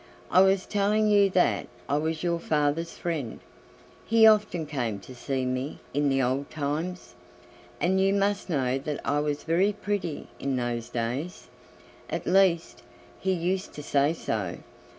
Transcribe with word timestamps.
I 0.31 0.41
was 0.41 0.65
telling 0.65 1.09
you 1.09 1.29
that 1.29 1.67
I 1.87 1.97
was 1.97 2.23
your 2.23 2.39
father's 2.39 2.93
friend; 2.97 3.39
he 4.03 4.25
often 4.25 4.65
came 4.65 4.99
to 5.01 5.13
see 5.13 5.45
me 5.45 5.77
in 5.93 6.09
the 6.09 6.23
old 6.23 6.49
times, 6.49 7.13
and 7.79 8.01
you 8.01 8.11
must 8.11 8.49
know 8.49 8.79
that 8.79 8.99
I 9.05 9.19
was 9.19 9.43
very 9.43 9.73
pretty 9.73 10.27
in 10.39 10.55
those 10.55 10.89
days; 10.89 11.49
at 12.09 12.25
least, 12.25 12.81
he 13.19 13.31
used 13.31 13.73
to 13.73 13.83
say 13.83 14.11
so. 14.13 14.57